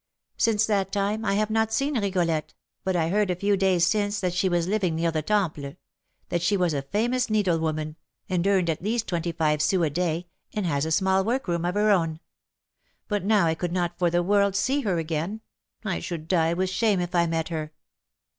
Since 0.37 0.65
that 0.65 0.91
time 0.91 1.23
I 1.23 1.35
have 1.35 1.51
not 1.51 1.71
seen 1.71 1.95
Rigolette, 1.99 2.55
but 2.83 2.95
I 2.95 3.09
heard 3.09 3.29
a 3.29 3.35
few 3.35 3.55
days 3.55 3.85
since 3.85 4.19
that 4.19 4.33
she 4.33 4.49
was 4.49 4.67
living 4.67 4.95
near 4.95 5.11
the 5.11 5.21
Temple, 5.21 5.75
that 6.29 6.41
she 6.41 6.57
was 6.57 6.73
a 6.73 6.81
famous 6.81 7.29
needlewoman, 7.29 7.97
and 8.27 8.47
earned 8.47 8.71
at 8.71 8.81
least 8.81 9.07
twenty 9.07 9.31
five 9.31 9.61
sous 9.61 9.85
a 9.85 9.91
day, 9.91 10.25
and 10.55 10.65
has 10.65 10.87
a 10.87 10.91
small 10.91 11.23
workroom 11.23 11.65
of 11.65 11.75
her 11.75 11.91
own; 11.91 12.19
but 13.09 13.23
now 13.23 13.45
I 13.45 13.53
could 13.53 13.71
not 13.73 13.99
for 13.99 14.09
the 14.09 14.23
world 14.23 14.55
see 14.55 14.81
her 14.81 14.97
again, 14.97 15.41
I 15.85 15.99
should 15.99 16.27
die 16.27 16.55
with 16.55 16.71
shame 16.71 16.99
if 16.99 17.13
I 17.13 17.27
met 17.27 17.49
her." 17.49 17.71